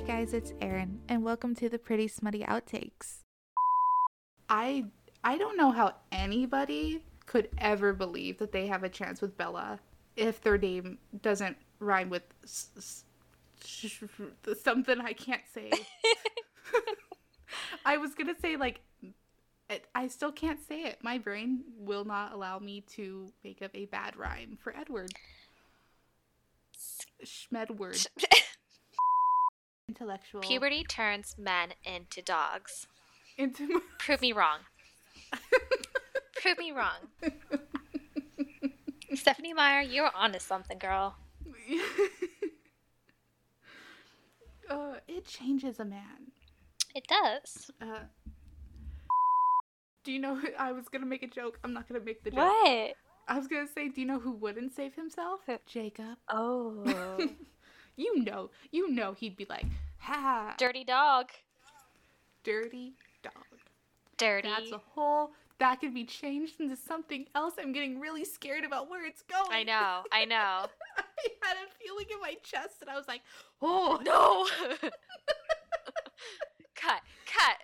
guys, 0.00 0.34
it's 0.34 0.52
Erin, 0.60 1.00
and 1.08 1.22
welcome 1.24 1.54
to 1.54 1.68
the 1.68 1.78
Pretty 1.78 2.08
Smutty 2.08 2.44
Outtakes. 2.44 3.20
I 4.48 4.86
I 5.22 5.38
don't 5.38 5.56
know 5.56 5.70
how 5.70 5.94
anybody 6.12 7.02
could 7.26 7.48
ever 7.58 7.92
believe 7.92 8.38
that 8.38 8.52
they 8.52 8.66
have 8.66 8.82
a 8.84 8.88
chance 8.88 9.20
with 9.22 9.36
Bella 9.36 9.80
if 10.16 10.42
their 10.42 10.58
name 10.58 10.98
doesn't 11.22 11.56
rhyme 11.78 12.10
with 12.10 12.22
s- 12.42 12.68
s- 13.64 14.60
something 14.62 15.00
I 15.00 15.12
can't 15.12 15.42
say. 15.52 15.70
I 17.86 17.96
was 17.96 18.14
gonna 18.14 18.34
say 18.40 18.56
like 18.56 18.80
it, 19.70 19.86
I 19.94 20.08
still 20.08 20.32
can't 20.32 20.60
say 20.66 20.82
it. 20.82 20.98
My 21.02 21.18
brain 21.18 21.64
will 21.78 22.04
not 22.04 22.32
allow 22.32 22.58
me 22.58 22.82
to 22.92 23.32
make 23.42 23.62
up 23.62 23.70
a 23.74 23.86
bad 23.86 24.16
rhyme 24.16 24.58
for 24.62 24.76
Edward. 24.76 25.12
Schmedward. 27.24 28.06
Intellectual. 29.94 30.40
Puberty 30.40 30.82
turns 30.82 31.36
men 31.38 31.74
into 31.84 32.20
dogs. 32.20 32.88
Into 33.38 33.80
Prove 34.00 34.20
me 34.20 34.32
wrong. 34.32 34.58
Prove 36.42 36.58
me 36.58 36.72
wrong. 36.72 36.98
Stephenie 39.14 39.54
Meyer, 39.54 39.82
you're 39.82 40.10
onto 40.12 40.40
something, 40.40 40.78
girl. 40.78 41.14
uh, 44.68 44.94
it 45.06 45.26
changes 45.26 45.78
a 45.78 45.84
man. 45.84 46.32
It 46.96 47.06
does. 47.06 47.70
Uh, 47.80 48.00
do 50.02 50.10
you 50.10 50.18
know? 50.18 50.34
Who, 50.34 50.48
I 50.58 50.72
was 50.72 50.88
gonna 50.88 51.06
make 51.06 51.22
a 51.22 51.28
joke. 51.28 51.60
I'm 51.62 51.72
not 51.72 51.88
gonna 51.88 52.02
make 52.04 52.24
the 52.24 52.30
joke. 52.30 52.38
What? 52.38 52.94
I 53.28 53.38
was 53.38 53.46
gonna 53.46 53.68
say, 53.72 53.90
do 53.90 54.00
you 54.00 54.08
know 54.08 54.18
who 54.18 54.32
wouldn't 54.32 54.74
save 54.74 54.94
himself? 54.94 55.42
Jacob. 55.66 56.18
Oh. 56.28 57.28
You 57.96 58.22
know, 58.24 58.50
you 58.72 58.90
know, 58.90 59.12
he'd 59.12 59.36
be 59.36 59.46
like, 59.48 59.66
"Ha, 59.98 60.54
Dirty 60.58 60.84
dog. 60.84 61.30
dirty 62.42 62.94
dog." 63.22 63.34
Dirty. 64.16 64.48
That's 64.48 64.72
a 64.72 64.78
whole. 64.78 65.32
That 65.60 65.80
could 65.80 65.94
be 65.94 66.04
changed 66.04 66.60
into 66.60 66.74
something 66.76 67.26
else. 67.34 67.54
I'm 67.58 67.72
getting 67.72 68.00
really 68.00 68.24
scared 68.24 68.64
about 68.64 68.90
where 68.90 69.06
it's 69.06 69.22
going. 69.22 69.50
I 69.52 69.62
know. 69.62 70.02
I 70.12 70.24
know. 70.32 70.66
I 70.98 71.02
had 71.42 71.56
a 71.56 71.68
feeling 71.82 72.06
in 72.12 72.20
my 72.20 72.34
chest, 72.42 72.76
and 72.80 72.90
I 72.90 72.96
was 72.96 73.06
like, 73.08 73.22
"Oh 73.62 74.00
No. 74.04 74.46
cut. 76.74 77.00
Cut. 77.26 77.56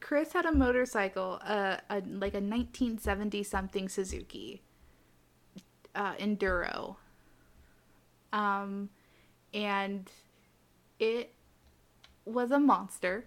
Chris 0.00 0.32
had 0.32 0.44
a 0.46 0.52
motorcycle, 0.52 1.38
uh, 1.42 1.78
a, 1.88 1.96
like 2.00 2.34
a 2.34 2.42
1970 2.42 3.42
something 3.44 3.88
Suzuki 3.88 4.62
uh, 5.96 6.14
Enduro. 6.14 6.96
Um, 8.32 8.90
and 9.52 10.08
it 11.00 11.32
was 12.24 12.50
a 12.50 12.58
monster. 12.60 13.24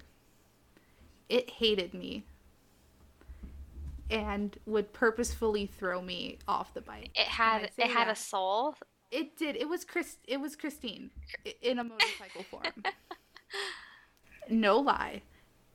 It 1.28 1.50
hated 1.50 1.94
me 1.94 2.24
and 4.10 4.58
would 4.66 4.94
purposefully 4.94 5.66
throw 5.66 6.02
me 6.02 6.38
off 6.48 6.74
the 6.74 6.82
bike. 6.82 7.12
It 7.16 7.28
had 7.28 7.70
it 7.78 7.88
had 7.88 8.08
a 8.08 8.16
soul. 8.16 8.76
It 9.12 9.38
did. 9.38 9.56
It 9.56 9.68
was 9.68 9.86
Chris. 9.86 10.18
It 10.28 10.40
was 10.40 10.56
Christine 10.56 11.12
in 11.62 11.80
a 11.80 11.84
motorcycle 11.84 12.44
form. 12.50 12.84
no 14.50 14.78
lie, 14.78 15.22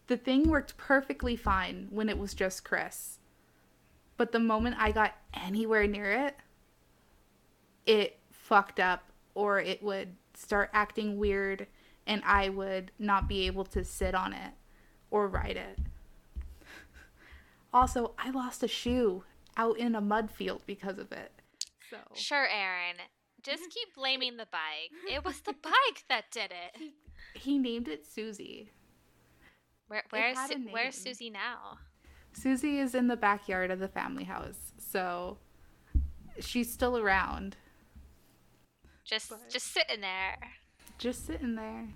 the 0.07 0.17
thing 0.17 0.49
worked 0.49 0.77
perfectly 0.77 1.37
fine 1.37 1.89
when 1.91 2.09
it 2.09 2.19
was 2.19 2.35
just 2.35 2.65
Chris. 2.65 3.19
But 4.17 4.33
the 4.33 4.39
moment 4.39 4.77
I 4.79 4.93
got 4.93 5.15
anywhere 5.33 5.87
near 5.87 6.13
it, 6.13 6.37
it 7.87 8.19
fucked 8.31 8.81
up, 8.81 9.05
or 9.35 9.61
it 9.61 9.83
would 9.83 10.17
start 10.35 10.71
acting 10.73 11.19
weird, 11.19 11.67
and 12.07 12.23
I 12.25 12.49
would 12.49 12.91
not 12.99 13.29
be 13.29 13.47
able 13.47 13.65
to 13.67 13.85
sit 13.85 14.15
on 14.15 14.33
it 14.33 14.53
or 15.11 15.29
ride 15.29 15.57
it. 15.57 15.79
Also, 17.73 18.15
I 18.19 18.31
lost 18.31 18.63
a 18.63 18.69
shoe 18.69 19.25
out 19.57 19.79
in 19.79 19.95
a 19.95 20.01
mud 20.01 20.31
field 20.31 20.63
because 20.67 20.99
of 20.99 21.11
it. 21.13 21.33
So 21.91 21.97
Sure, 22.15 22.47
Erin. 22.47 22.97
Just 23.43 23.65
keep 23.71 23.95
blaming 23.95 24.37
the 24.37 24.47
bike. 24.51 24.91
It 25.11 25.25
was 25.25 25.41
the 25.41 25.53
bike 25.63 26.05
that 26.09 26.31
did 26.31 26.51
it. 26.53 26.93
he 27.35 27.59
named 27.59 27.89
it 27.89 28.07
Susie. 28.07 28.71
Where, 29.89 30.05
where's 30.11 30.39
Su- 30.49 30.67
where's. 30.71 30.95
Susie 30.95 31.31
now? 31.31 31.79
Susie 32.33 32.79
is 32.79 32.95
in 32.95 33.09
the 33.09 33.17
backyard 33.17 33.71
of 33.71 33.79
the 33.81 33.89
family 33.89 34.25
house, 34.25 34.73
so 34.79 35.39
she's 36.41 36.73
still 36.73 36.97
around, 36.99 37.57
Just 39.05 39.29
But- 39.31 39.51
just 39.51 39.67
sitting 39.73 40.01
there. 40.01 40.39
just 40.99 41.27
sitting 41.27 41.55
there, 41.57 41.89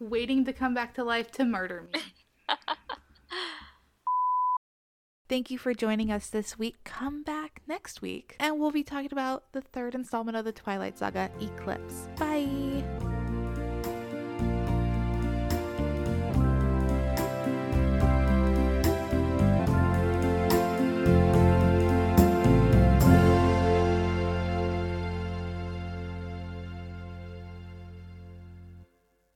waiting 0.00 0.44
to 0.44 0.52
come 0.52 0.74
back 0.74 0.94
to 0.94 1.04
life 1.04 1.30
to 1.32 1.44
murder 1.44 1.88
me. 1.92 2.00
Thank 5.28 5.50
you 5.50 5.56
for 5.58 5.72
joining 5.72 6.10
us 6.12 6.28
this 6.28 6.58
week. 6.58 6.76
Come 6.84 7.22
back 7.22 7.62
next 7.66 8.02
week, 8.02 8.36
and 8.38 8.58
we'll 8.60 8.70
be 8.70 8.82
talking 8.84 9.10
about 9.12 9.52
the 9.52 9.60
third 9.62 9.94
installment 9.94 10.36
of 10.36 10.44
the 10.44 10.52
Twilight 10.52 10.98
Saga, 10.98 11.30
Eclipse. 11.40 12.08
Bye! 12.18 12.82